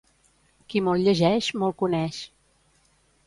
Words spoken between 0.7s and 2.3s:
Qui molt llegeix, molt coneix.